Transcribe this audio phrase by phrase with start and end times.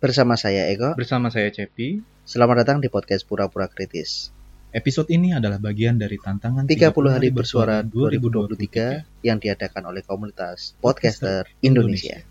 [0.00, 0.96] Bersama saya Eko.
[0.96, 2.00] Bersama saya Cepi.
[2.24, 4.32] Selamat datang di podcast Pura-pura Kritis.
[4.72, 11.44] Episode ini adalah bagian dari tantangan 30 hari bersuara 2023 yang diadakan oleh komunitas podcaster
[11.60, 12.24] Indonesia.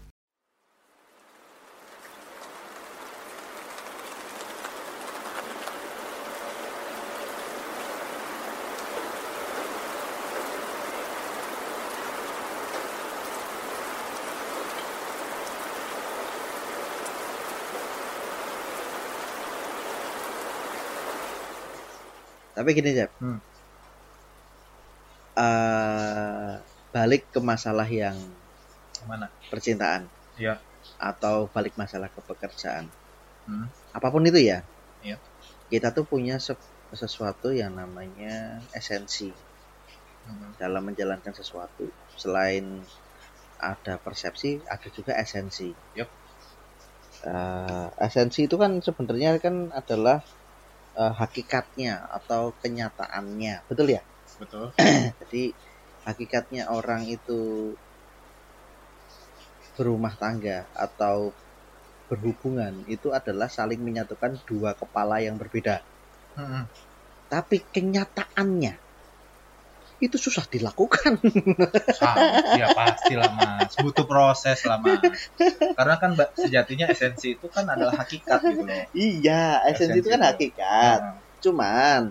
[22.59, 23.40] Tapi gini Jeb, Hmm.
[25.40, 26.54] Eh,
[26.91, 28.17] balik ke masalah yang
[29.08, 29.31] Mana?
[29.48, 30.04] percintaan
[30.36, 30.59] Iya.
[31.00, 32.91] atau balik masalah ke pekerjaan.
[33.48, 33.72] Hmm.
[33.95, 34.59] Apa pun itu ya.
[35.00, 35.16] Iya.
[35.72, 36.59] Kita tuh punya se-
[36.91, 39.31] sesuatu yang namanya esensi
[40.28, 40.52] Hmm.
[40.59, 41.88] dalam menjalankan sesuatu.
[42.20, 42.84] Selain
[43.55, 45.72] ada persepsi, ada juga esensi.
[45.95, 46.09] Yup.
[47.23, 50.20] Eh, esensi itu kan sebenarnya kan adalah
[50.98, 54.02] eh, hakikatnya atau kenyataannya, betul ya?
[54.40, 54.72] Betul.
[55.22, 55.44] Jadi
[56.08, 57.76] hakikatnya orang itu
[59.78, 61.31] berumah tangga atau
[62.09, 65.86] berhubungan itu adalah saling menyatukan dua kepala yang berbeda.
[66.34, 66.66] Hmm.
[67.30, 68.89] Tapi kenyataannya
[70.00, 71.19] itu susah dilakukan.
[71.92, 72.55] Sama.
[72.55, 73.75] Ya pastilah mas.
[73.75, 75.30] Butuh proses lah mas.
[75.75, 78.83] Karena kan sejatinya esensi itu kan adalah hakikat gitu loh.
[78.95, 80.30] iya, esensi Esensi itu kan itu.
[80.31, 81.00] hakikat.
[81.03, 81.17] Hmm.
[81.44, 82.02] Cuman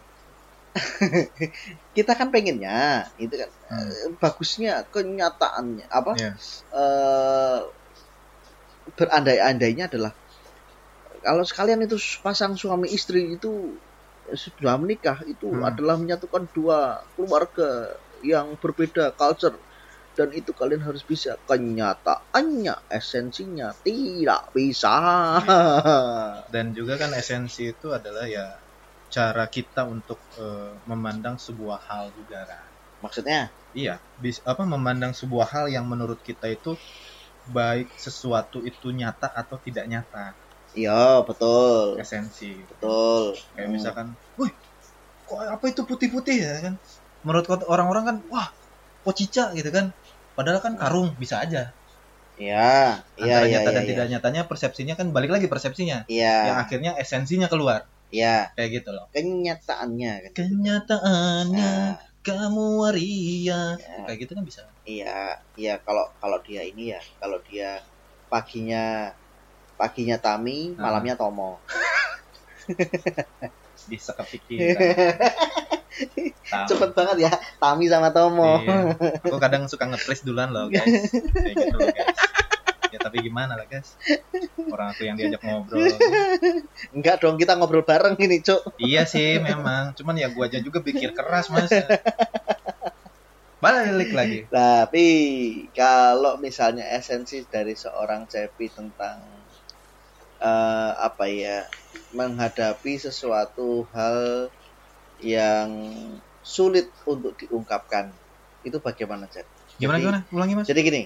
[1.97, 3.85] kita kan pengennya itu kan Hmm.
[3.85, 6.13] eh, bagusnya kenyataannya apa?
[6.17, 6.33] Iya.
[6.73, 7.61] eh
[8.97, 10.13] berandai-andainya adalah
[11.21, 13.77] kalau sekalian itu pasang suami istri itu
[14.37, 15.69] sudah menikah itu Hmm.
[15.69, 19.57] adalah menyatukan dua keluarga yang berbeda culture
[20.19, 24.97] dan itu kalian harus bisa kenyataannya esensinya tidak bisa
[26.55, 28.47] Dan juga kan esensi itu adalah ya
[29.15, 32.71] cara kita untuk eh, memandang sebuah hal juga kan.
[33.01, 36.73] maksudnya Iya, bis, apa memandang sebuah hal yang menurut kita itu
[37.59, 40.27] baik sesuatu itu nyata atau tidak nyata.
[40.79, 42.51] Iya betul Esensi.
[42.71, 43.25] betul
[43.55, 43.77] Kayak Hmm.
[43.77, 44.07] misalkan,
[44.39, 44.53] "Wih,
[45.29, 46.75] kok apa itu putih-putih ya kan?"
[47.27, 48.49] Menurut orang-orang kan, "Wah,
[49.05, 49.87] kok cica gitu kan."
[50.37, 51.63] Padahal kan karung bisa aja.
[52.43, 52.57] iya
[53.23, 55.99] iya iya nyata dan iya tidak nyatanya persepsinya kan balik lagi persepsinya.
[56.13, 57.81] iya Yang akhirnya esensinya keluar.
[58.15, 59.07] iya Kayak gitu loh.
[59.15, 61.97] kenyataannya kan Kenyataannya Nah,
[62.27, 63.61] kamu waria.
[63.83, 63.97] ya.
[64.07, 64.63] Kayak gitu kan bisa.
[64.89, 65.17] Iya,
[65.61, 67.71] iya kalau kalau dia ini ya, kalau dia
[68.33, 69.13] paginya
[69.79, 70.91] paginya Tami, Ah.
[70.91, 71.63] malamnya Tomo.
[73.89, 74.77] Bisa kepikiran.
[76.69, 78.61] Cepet banget ya, Tami sama Tomo.
[78.61, 78.99] Iya.
[79.25, 80.85] Aku kadang suka nge-trace duluan loh guys.
[81.15, 82.19] Kayak gitu loh guys.
[82.89, 83.97] Ya tapi gimana lah guys.
[84.73, 85.85] Orang aku yang diajak ngobrol.
[86.97, 88.81] Enggak dong, kita ngobrol bareng ini, Cuk.
[88.81, 89.93] Iya sih memang.
[89.93, 91.69] Cuman ya gua aja juga pikir keras mas.
[93.61, 94.39] Balik lagi.
[94.49, 95.07] Tapi
[95.77, 99.21] kalau misalnya esensi dari seorang Cepi tentang
[100.39, 101.67] eh, apa ya,
[102.15, 104.49] menghadapi sesuatu hal
[105.19, 105.71] yang
[106.41, 108.15] sulit untuk diungkapkan,
[108.63, 109.47] itu bagaimana, Cep?
[109.77, 110.21] Gimana Jadi- gimana?
[110.33, 110.67] Ulangi mas.
[110.71, 111.03] Jadi gini,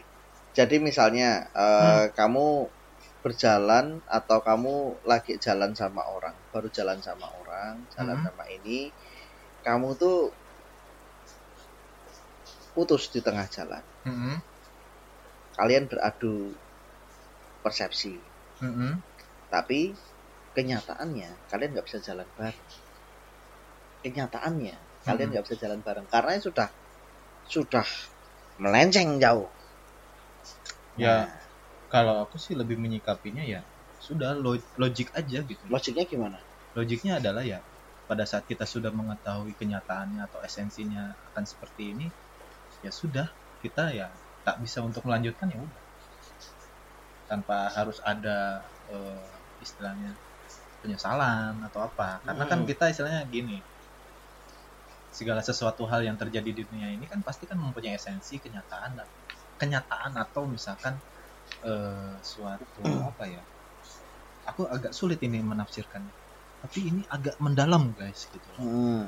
[0.53, 2.71] jadi misalnya eh, kamu
[3.23, 8.27] berjalan atau kamu lagi jalan sama orang, baru jalan sama orang, jalan Hmm.
[8.29, 8.91] sama ini,
[9.63, 10.35] kamu tuh
[12.75, 13.85] putus di tengah jalan.
[14.09, 14.37] Mm-mm.
[15.55, 16.57] Kalian beradu
[17.63, 18.17] persepsi,
[18.59, 19.05] Mm-mm.
[19.55, 19.81] Tapi
[20.57, 22.69] kenyataannya kalian nggak bisa jalan bareng.
[24.05, 24.77] Kenyataannya
[25.07, 25.33] kalian Hmm.
[25.33, 26.69] nggak bisa jalan bareng karena sudah
[27.55, 27.87] sudah
[28.63, 29.51] melenceng jauh.
[31.05, 31.27] Ya Nah,
[31.95, 33.63] kalau aku sih lebih menyikapinya ya
[34.07, 35.67] sudah lo- logik aja gitu.
[35.73, 36.39] logiknya gimana?
[36.79, 37.61] Logiknya adalah ya
[38.09, 41.03] pada saat kita sudah mengetahui kenyataannya atau esensinya
[41.33, 42.07] akan seperti ini
[42.85, 43.29] ya sudah
[43.63, 44.09] kita ya
[44.47, 45.83] tak bisa untuk melanjutkan ya udah
[47.31, 48.39] tanpa harus ada
[48.91, 50.19] eh, istilahnya
[50.83, 52.69] penyesalan atau apa karena kan Hmm.
[52.69, 53.63] kita istilahnya gini
[55.13, 59.09] segala sesuatu hal yang terjadi di dunia ini kan pasti kan mempunyai esensi kenyataan dan
[59.61, 60.99] kenyataan atau misalkan
[61.63, 63.43] eh, suatu apa ya
[64.49, 66.03] aku agak sulit ini menafsirkan
[66.63, 69.07] tapi ini agak mendalam guys gitu Hmm.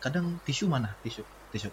[0.00, 1.68] kadang tisu mana tisu tisu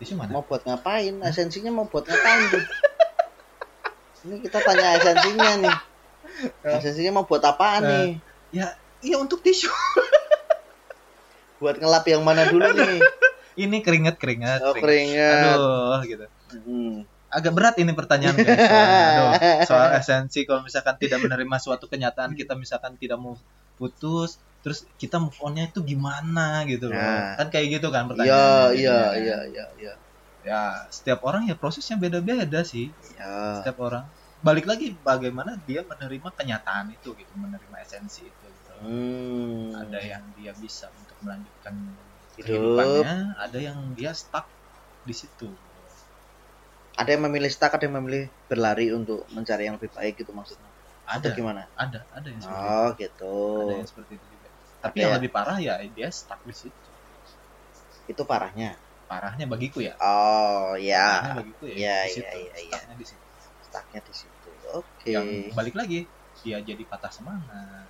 [0.00, 1.20] tisu mana Mau buat ngapain?
[1.26, 2.64] Esensinya mau buat ngapain tuh?
[4.24, 5.76] Ini kita tanya esensinya nih.
[6.62, 7.88] Esensinya mau buat apaan Eh.
[7.88, 8.10] nih?
[9.00, 9.68] iya untuk tisu
[11.58, 13.02] Buat ngelap yang mana dulu nih?
[13.56, 15.54] ini keringat keringat Oh keringat.
[15.54, 17.04] aduh gitu Hmm.
[17.28, 18.56] agak berat ini pertanyaan guys.
[18.56, 19.30] Aduh,
[19.66, 23.36] soal esensi kalau misalkan tidak menerima suatu kenyataan kita misalkan tidak mau
[23.74, 26.96] putus terus kita move onnya itu gimana gitu loh.
[26.96, 27.36] Nah.
[27.36, 28.40] Kan kayak gitu kan Iya, pertanyaannya.
[28.72, 29.12] iya, jadinya.
[29.14, 29.94] iya, iya, iya.
[30.40, 32.88] Ya, setiap orang ya prosesnya beda-beda sih.
[33.12, 33.60] Ya.
[33.60, 34.08] Setiap orang.
[34.38, 38.70] Balik lagi bagaimana dia menerima kenyataan itu gitu, menerima esensi itu gitu.
[38.78, 39.74] Hmm.
[39.74, 41.74] Ada yang dia bisa untuk melanjutkan
[42.38, 42.46] Hidup.
[42.46, 44.46] kehidupannya, ada yang dia stuck
[45.02, 45.50] di situ.
[46.98, 50.70] Ada yang memilih stuck, ada yang memilih berlari untuk mencari yang lebih baik gitu maksudnya.
[51.06, 51.62] Atau Ada, gimana?
[51.78, 52.74] ada, ada yang seperti itu.
[52.78, 53.34] Oh, gitu.
[53.58, 54.48] Ada yang seperti itu juga.
[54.78, 55.16] Tapi Ada yang ya?
[55.18, 56.90] lebih parah ya dia stuck di situ.
[58.06, 58.78] Itu parahnya.
[59.08, 59.94] Parahnya bagiku ya.
[59.98, 61.34] Oh, Parahnya ya.
[61.38, 61.74] bagiku ya.
[61.74, 62.78] Iya, iya, iya, iya.
[62.78, 63.27] Stucknya di situ.
[63.68, 64.50] Stucknya di situ.
[64.72, 65.12] Oke.
[65.12, 65.98] Yang balik lagi
[66.40, 67.88] dia jadi patah semangat.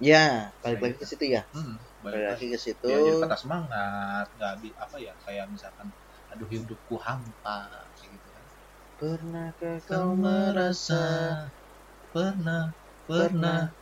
[0.00, 1.44] Ya, balik lagi ke situ ya.
[1.52, 2.86] Hmm, Balik balik lagi ke situ.
[2.88, 5.88] Dia jadi patah semangat, nggak apa ya kayak misalkan
[6.32, 7.68] aduh hidupku hampa
[8.00, 8.44] kayak gitu kan.
[8.96, 11.04] Pernahkah Kau merasa
[12.12, 12.72] pernah
[13.04, 13.72] pernah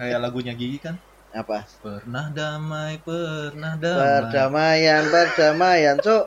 [0.00, 0.96] kayak lagunya Gigi kan
[1.32, 1.68] apa?
[1.84, 6.24] pernah damai pernah damai Perdamaian, perdamaian, Cuk.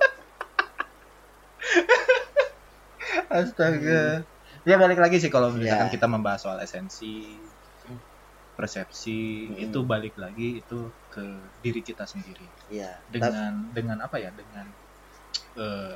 [3.31, 4.27] Astaga
[4.61, 5.93] ya balik lagi sih kalau misalkan Ya.
[5.93, 7.39] kita membahas soal esensi
[8.51, 9.57] persepsi Hmm.
[9.57, 11.23] itu balik lagi itu ke
[11.57, 12.99] diri kita sendiri Iya.
[12.99, 14.67] Tapi- dengan dengan apa ya dengan
[15.55, 15.95] eh,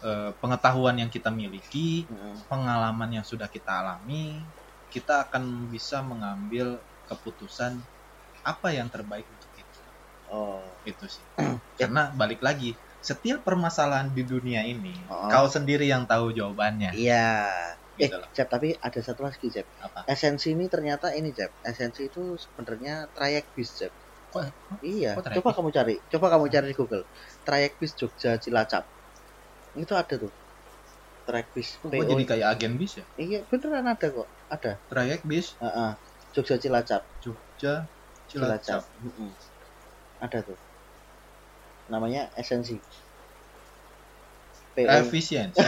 [0.00, 4.40] eh, pengetahuan yang kita miliki Mm, pengalaman yang sudah kita alami
[4.88, 7.76] kita akan bisa mengambil keputusan
[8.42, 9.84] apa yang terbaik untuk kita
[10.26, 10.64] Oh.
[10.84, 11.24] itu sih
[11.80, 15.30] karena balik lagi setiap permasalahan di dunia ini Oh.
[15.30, 17.46] kau sendiri yang tahu jawabannya Iya.
[17.98, 19.66] Eh, gitu Jeb, tapi ada satu lagi, Jeb.
[19.82, 21.50] apa Esensi ini ternyata ini, Jeb.
[21.66, 23.90] Esensi itu sebenarnya trayek bis, Jeb.
[24.30, 25.94] Kok- Iya, kok coba kamu cari.
[26.06, 27.04] Coba kamu cari di Google.
[27.42, 28.86] Trayek bis Jogja Cilacap.
[29.74, 30.30] Itu ada tuh.
[31.26, 31.74] Trayek bis.
[31.82, 34.28] kok jadi kayak agen bis ya Iya, beneran ada kok.
[34.46, 34.72] Ada.
[34.86, 35.92] trayek bis Heeh.
[36.30, 37.02] Jogja Cilacap.
[37.18, 37.90] Jogja
[38.30, 39.34] Cilacap Mm-mm.
[40.22, 40.58] Ada tuh.
[41.88, 42.76] Namanya esensi.
[44.78, 45.58] Efisiensi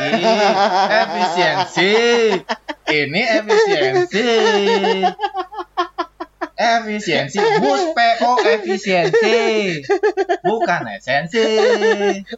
[0.87, 1.90] efisiensi
[2.94, 4.22] ini efisiensi
[6.55, 9.34] efisiensi bus PO efisiensi
[10.46, 11.43] bukan esensi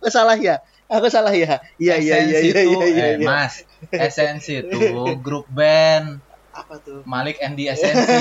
[0.00, 0.64] Aku salah ya?
[0.88, 1.60] Aku salah ya?
[1.76, 3.28] Iya, iya, iya, iya, itu, iya, iya, eh, iya.
[3.28, 4.80] mas esensi itu
[5.20, 6.24] grup band
[6.56, 7.04] Apa tuh?
[7.04, 8.00] Malik Andy esensi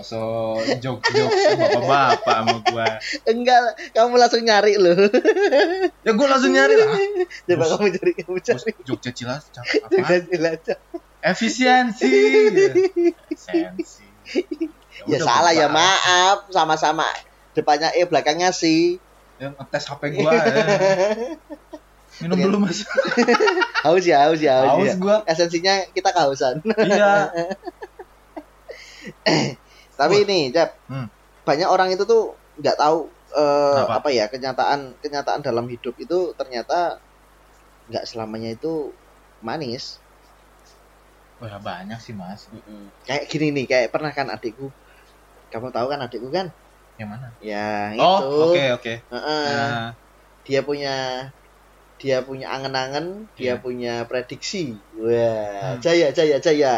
[0.00, 1.30] sosok jok jok
[1.60, 2.88] bapak-bapak sama gua
[3.24, 3.60] Enggak,
[3.92, 4.96] kamu langsung nyari loh.
[6.06, 6.88] ya gua langsung nyari lah
[7.46, 8.70] Coba kamu cari, kamu cari.
[8.82, 10.78] Jogja Cilacap Jogja apa Cilacap.
[11.20, 12.12] efisiensi
[13.28, 14.04] esensi
[15.00, 16.52] Ya udah, salah ya, maaf.
[16.52, 17.08] Sama-sama.
[17.56, 19.00] Depannya E, belakangnya si.
[19.40, 20.44] yang ngetes HP gua ya.
[22.20, 22.84] minum dulu mas
[23.80, 24.94] Haus ya, haus ya, haus, haus ya.
[25.00, 26.60] gua Esensinya kita kehausan.
[26.84, 27.32] iya
[30.00, 30.24] Tapi Wah.
[30.24, 30.70] ini, Jep.
[30.88, 31.06] Hmm.
[31.44, 32.22] Banyak orang itu tuh
[32.56, 32.98] nggak tahu
[33.36, 33.92] eh, Apa?
[34.02, 36.98] apa ya kenyataan kenyataan dalam hidup itu ternyata
[37.88, 38.96] nggak selamanya itu
[39.44, 40.00] manis.
[41.40, 42.48] wah banyak sih mas
[43.08, 44.68] Kayak gini nih, kayak pernah kan adikku.
[45.50, 46.52] Kamu tahu kan adikku kan?
[47.00, 48.40] yang mana Ya, oh itu.
[48.52, 49.44] oke oke Heeh.
[49.48, 49.96] Nah,
[50.44, 50.94] Dia punya
[52.00, 53.62] dia punya angen-angen, dia Iya.
[53.64, 54.84] punya prediksi.
[54.96, 55.80] Wah, Hmm.
[55.84, 56.76] jaya jaya jaya.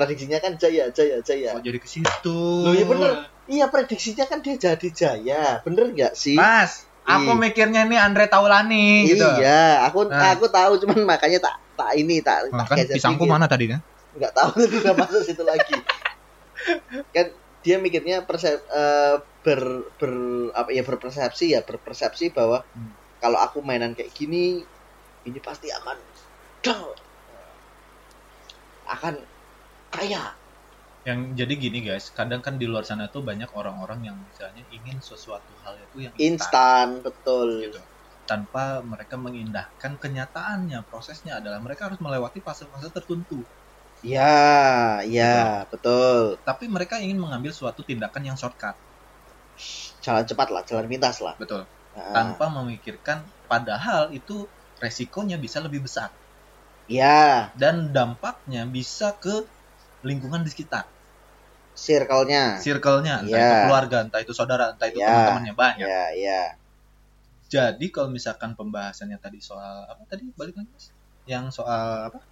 [0.00, 1.52] Prediksinya kan jaya jaya jaya.
[1.52, 3.28] oh jadi ke situ Loh, ya bener.
[3.44, 5.60] Iya, prediksinya kan dia jadi jaya.
[5.60, 6.32] Bener nggak sih?
[6.32, 7.38] mas aku Ih.
[7.38, 10.36] mikirnya ini Andre Taulani gitu Iya, aku Nah.
[10.36, 13.80] aku tahu cuman makanya tak tak ini tak Nah, tak kan pisangku mana tadi kan
[14.10, 15.76] nggak tahu tadi udah masuk situ lagi
[17.10, 17.26] kan
[17.60, 19.60] dia mikirnya persep, eh, ber,
[19.96, 20.12] ber
[20.52, 22.92] apa ya berpersepsi ya berpersepsi bahwa Hmm.
[23.18, 24.64] kalau aku mainan kayak gini
[25.24, 25.96] ini pasti akan
[26.60, 26.92] duh,
[28.86, 29.14] akan
[29.90, 30.34] kaya.
[31.02, 35.00] Yang jadi gini guys kadang kan di luar sana tuh banyak orang-orang yang misalnya ingin
[35.00, 37.00] sesuatu hal itu yang instan.
[37.00, 37.68] Betul.
[37.68, 37.80] Gitu.
[38.28, 43.42] Tanpa mereka mengindahkan kenyataannya prosesnya adalah mereka harus melewati fase-fase tertentu.
[44.00, 46.36] Ya ya betul.
[46.44, 48.76] Tapi mereka ingin mengambil suatu tindakan yang shortcut.
[50.00, 51.34] Jalan cepat lah jalan pintas lah.
[51.36, 51.64] Betul.
[51.96, 54.46] Nah, tanpa memikirkan padahal itu
[54.78, 56.12] resikonya bisa lebih besar.
[56.88, 59.48] Ya dan dampaknya bisa ke
[60.02, 60.88] lingkungan di sekitar.
[61.72, 62.58] Circle-nya.
[62.58, 63.46] Circle-nya entah Ya.
[63.46, 65.06] itu keluarga entah itu saudara entah itu Ya.
[65.08, 65.86] teman-temannya banyak.
[65.86, 66.42] Ya ya
[67.50, 70.22] jadi kalau misalkan pembahasannya tadi soal apa tadi?
[70.38, 70.94] Balik lagi mas?
[71.26, 72.22] Yang soal apa?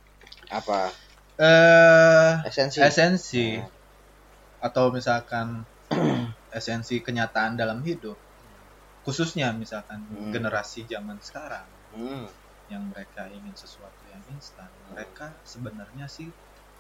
[0.48, 0.94] Apa?
[1.38, 2.78] Eh esensi.
[2.78, 3.46] esensi.
[3.58, 3.66] Oh.
[4.58, 5.62] atau misalkan
[6.50, 8.18] esensi kenyataan dalam hidup.
[9.02, 10.30] Khususnya misalkan Hmm.
[10.34, 11.66] generasi zaman sekarang.
[11.88, 12.26] Hmm.
[12.68, 14.68] yang mereka ingin sesuatu yang instan.
[14.92, 16.28] Mereka sebenarnya sih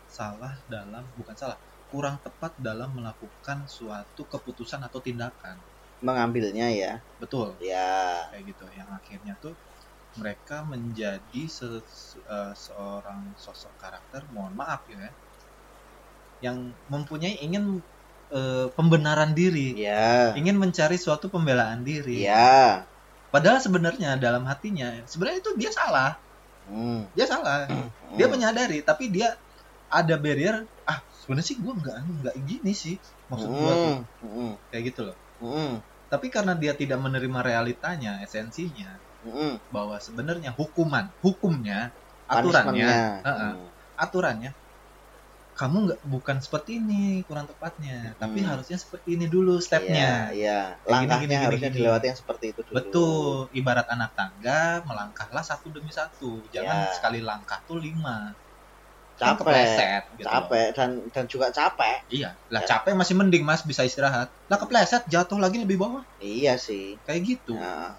[0.08, 5.56] salah dalam bukan salah kurang tepat dalam melakukan suatu keputusan atau tindakan.
[6.04, 6.92] Mengambilnya ya.
[7.16, 7.56] Betul.
[7.60, 8.28] Ya.
[8.32, 8.64] Kayak gitu.
[8.76, 9.54] Yang akhirnya tuh
[10.16, 15.08] mereka menjadi se- se- eh, seorang sosok karakter mohon maaf ya
[16.38, 17.82] yang mempunyai ingin
[18.28, 19.72] eh, pembenaran diri.
[19.80, 20.36] Ya.
[20.36, 22.28] Ingin mencari suatu pembelaan diri.
[22.28, 22.84] Ya.
[23.32, 26.20] Padahal sebenarnya dalam hatinya sebenarnya itu dia salah.
[26.68, 27.08] Hmm.
[27.16, 27.64] dia salah.
[28.12, 28.32] Dia Hmm.
[28.36, 29.32] menyadari tapi dia
[29.88, 33.96] ada barrier ah sebenarnya sih gue nggak nggak gini sih maksud gue tuh.
[34.22, 34.54] Hmm.
[34.68, 35.78] kayak gitu loh Hmm.
[36.08, 39.58] tapi karena dia tidak menerima realitanya esensinya Hmm.
[39.68, 41.90] bahwa sebenarnya hukuman hukumnya
[42.24, 43.22] aturannya.
[43.22, 43.52] Heeh.
[43.54, 43.68] Hmm.
[43.96, 44.54] aturannya
[45.52, 48.48] kamu nggak bukan seperti ini kurang tepatnya tapi Hmm.
[48.48, 50.30] harusnya seperti ini dulu stepnya.
[50.30, 51.76] Kayak gini, Langkahnya gini, gini, harusnya gini.
[51.82, 52.74] dilewati yang seperti itu dulu.
[52.78, 53.18] betul
[53.52, 56.94] ibarat anak tangga melangkahlah satu demi satu jangan Ya.
[56.94, 58.38] sekali langkah tuh lima
[59.18, 60.30] Capek, kepleset gitu loh.
[60.30, 61.96] capek dan dan juga capek.
[62.08, 62.68] iya lah Ya.
[62.78, 67.02] capek masih mending mas bisa istirahat lah kepleset jatuh lagi lebih bawah Iya sih.
[67.02, 67.98] kayak gitu Nah,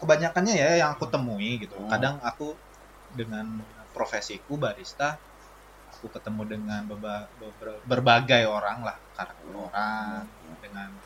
[0.00, 1.90] kebanyakannya ya yang aku temui gitu Hmm.
[1.90, 2.56] kadang aku
[3.08, 3.44] dengan
[3.92, 5.20] profesiku barista
[5.88, 10.28] aku ketemu dengan beba- beba- berbagai orang lah karakter orang
[10.60, 10.96] dengan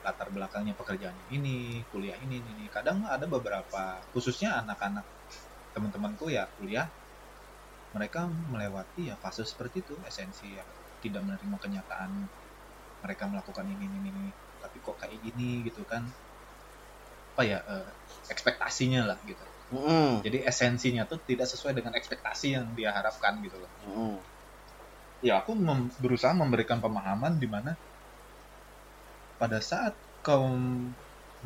[0.00, 2.64] latar belakangnya pekerjaan ini kuliah ini ini.
[2.72, 5.04] kadang ada beberapa khususnya anak-anak
[5.74, 6.88] teman-temanku ya kuliah
[7.90, 10.64] mereka melewati ya fase seperti itu esensi ya.
[11.00, 12.10] Tidak menerima kenyataan
[13.00, 14.26] mereka melakukan ini ini ini.
[14.60, 16.04] Tapi kok kayak gini gitu kan?
[17.34, 17.88] Apa ya eh,
[18.28, 19.42] ekspektasinya lah gitu.
[19.70, 20.26] Mm-mm.
[20.26, 23.70] jadi esensinya tuh tidak sesuai dengan ekspektasi yang dia harapkan gitu loh.
[23.86, 24.14] Mm-mm.
[25.22, 27.78] ya aku mem- berusaha memberikan pemahaman di mana
[29.38, 29.94] pada saat
[30.26, 30.50] kau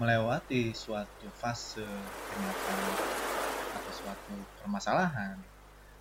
[0.01, 1.85] melewati suatu fase
[2.33, 2.81] kenyataan
[3.77, 4.35] atau suatu
[4.65, 5.37] permasalahan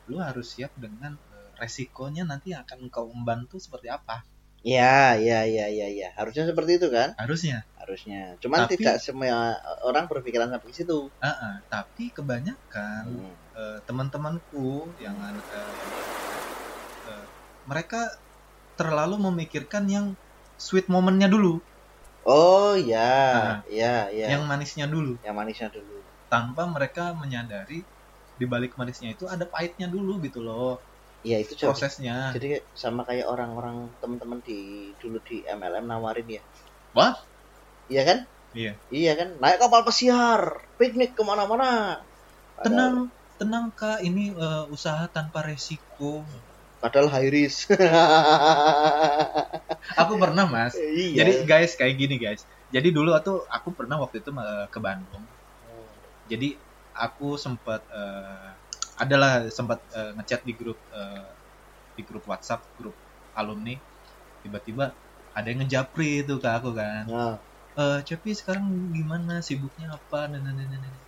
[0.05, 4.24] lu harus siap dengan eh, resikonya nanti yang akan kau membantu seperti apa
[4.63, 6.15] Ya, ya, ya, ya, ya.
[6.15, 7.12] Harusnya seperti itu kan?
[7.19, 8.39] harusnya Harusnya.
[8.39, 11.12] Cuman Tapi- tidak semua orang berpikiran sampai ke situ.
[11.19, 11.55] Ah, ah.
[11.67, 13.36] tapi kebanyakan Hmm.
[13.60, 15.75] eh, teman-temanku yang eh,
[17.12, 17.25] eh,
[17.67, 18.15] mereka
[18.74, 20.05] terlalu memikirkan yang
[20.55, 21.60] sweet momennya dulu
[22.24, 24.31] Oh, ya, Nah, ya, ya.
[24.31, 26.00] yang manisnya dulu yang manisnya dulu.
[26.31, 27.83] tanpa mereka menyadari
[28.40, 30.80] di balik manisnya itu ada pahitnya dulu gitu loh
[31.24, 31.72] Iya, itu coba.
[31.72, 36.44] prosesnya Jadi sama kayak orang-orang teman-teman di dulu di MLM nawarin ya.
[36.92, 37.16] Wah?
[37.88, 38.20] Iya kan?
[38.52, 38.75] Iya.
[38.92, 39.30] Iya kan?
[39.40, 42.04] Naik kapal pesiar, piknik ke mana-mana.
[42.60, 42.96] Padahal- tenang
[43.40, 46.28] tenang kak ini eh, usaha tanpa resiko
[46.84, 47.72] Padahal high risk.
[50.02, 51.24] aku pernah mas iya.
[51.24, 55.24] jadi guys kayak gini guys jadi dulu tuh aku pernah waktu itu eh, ke Bandung
[56.28, 56.62] jadi
[56.93, 58.50] aku sempat eh,
[59.01, 61.27] adalah sempat eh, ngechat di grup eh,
[61.97, 62.95] di grup WhatsApp grup
[63.33, 63.73] alumni.
[64.45, 64.93] Tiba-tiba
[65.33, 67.03] ada yang ngejapri itu ke aku kan.
[67.09, 67.35] Nah,
[67.73, 69.41] eh Cepi sekarang gimana?
[69.41, 70.29] Sibuknya apa?
[70.29, 71.01] Nah, nah, nah, nah, nah.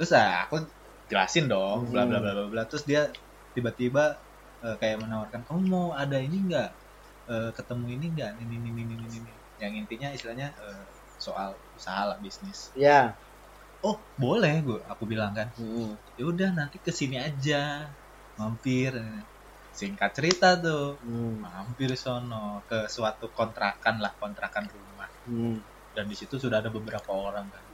[0.00, 0.66] terus ah, aku
[1.06, 2.62] jelasin dong bla bla bla bla bla.
[2.66, 3.08] Terus dia
[3.54, 4.18] tiba-tiba
[4.64, 6.70] eh, kayak menawarkan kamu mau ada ini enggak
[7.32, 10.84] ketemu ini enggak ini ini ini ini ini yang intinya istilahnya eh,
[11.22, 12.74] soal usaha lah bisnis.
[12.74, 13.14] Ya.
[13.88, 15.98] Oh boleh gue aku bilang kan Hmm.
[16.18, 17.90] ya udah nanti ke sini aja
[18.38, 18.92] mampir
[19.78, 21.34] singkat cerita tuh Hmm.
[21.44, 25.58] mampir sono ke suatu kontrakan lah kontrakan rumah Hmm.
[25.96, 27.64] dan di situ sudah ada beberapa orang kan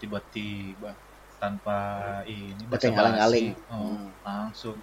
[0.00, 0.96] tiba-tiba
[1.42, 1.78] tanpa
[2.28, 3.46] ini basa-basi, aling-aling.
[3.68, 4.08] oh, Hmm.
[4.26, 4.76] langsung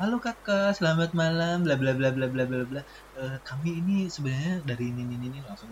[0.00, 2.82] halo kakak selamat malam bla bla bla bla bla bla bla
[3.20, 5.68] Eh, kami ini sebenarnya dari ini ini ini langsung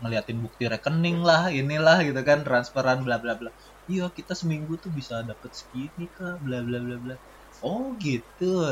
[0.00, 3.50] ngeliatin bukti rekening lah inilah gitu kan transferan bla bla bla
[3.90, 7.16] iya kita seminggu tuh bisa dapet segini kak bla bla bla bla.
[7.60, 8.64] Oh gitu.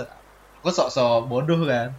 [0.61, 1.93] Aku sok-sok bodoh kan.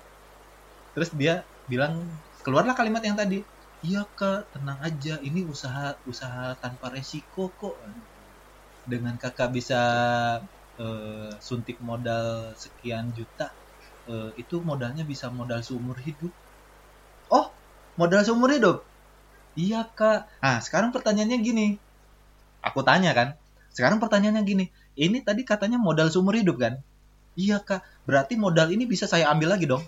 [0.97, 2.05] Terus dia bilang
[2.41, 3.41] keluarlah kalimat yang tadi.
[3.83, 7.75] Iya kak tenang aja ini usaha usaha tanpa resiko kok.
[8.83, 9.81] Dengan kakak bisa
[10.79, 13.53] eh, suntik modal sekian juta
[14.09, 16.33] eh, itu modalnya bisa modal seumur hidup.
[17.29, 17.51] Oh
[17.95, 18.81] modal seumur hidup?
[19.53, 20.25] Iya kak.
[20.41, 21.67] Nah sekarang pertanyaannya gini
[22.63, 23.35] aku tanya kan
[23.73, 26.77] sekarang pertanyaannya gini ini tadi katanya modal seumur hidup kan?
[27.33, 27.81] Iya kak.
[28.05, 29.81] Berarti modal ini bisa saya ambil lagi dong.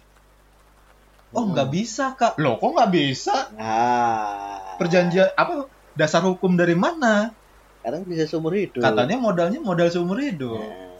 [1.29, 1.53] Oh Hmm.
[1.53, 2.41] nggak bisa kak.
[2.41, 3.53] Loh kok nggak bisa?
[3.53, 4.77] Nah.
[4.81, 7.31] perjanjian apa dasar hukum dari mana?
[7.79, 8.81] Sekarang bisa seumur hidup.
[8.81, 10.57] katanya modalnya modal seumur hidup.
[10.57, 10.99] Nah,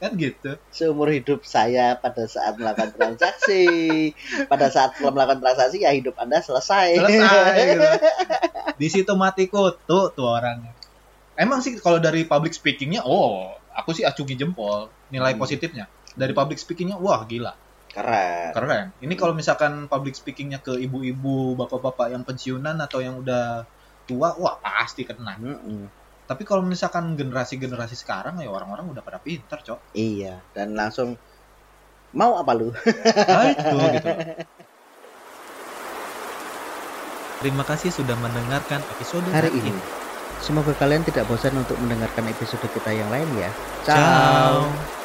[0.00, 0.58] kan gitu.
[0.72, 3.68] Seumur hidup saya pada saat melakukan transaksi.
[4.50, 6.98] Pada saat melakukan transaksi ya hidup anda selesai.
[6.98, 7.90] Selesai gitu.
[8.80, 10.72] di situ mati kutu tuh orangnya
[11.36, 15.40] emang sih kalau dari public speakingnya oh aku sih acungi jempol nilai Hmm.
[15.40, 15.84] positifnya.
[16.12, 17.56] Dari public speakingnya wah gila.
[17.92, 18.52] Keren.
[18.56, 18.86] Keren.
[19.00, 23.64] Ini kalau misalkan public speakingnya ke ibu-ibu bapak-bapak yang pensiunan atau yang udah
[24.08, 25.36] tua wah pasti kena.
[25.38, 26.00] Mm-mm.
[26.22, 29.92] tapi kalau misalkan generasi-generasi sekarang ya orang-orang udah pada pinter cok.
[29.92, 31.20] Iya dan langsung
[32.16, 32.72] mau apa lu?
[32.72, 34.10] Nah, itu gitu.
[37.42, 40.01] Terima kasih sudah mendengarkan episode hari saat ini
[40.42, 43.50] semoga kalian tidak bosan untuk mendengarkan episode kita yang lain ya.
[43.86, 45.01] Ciao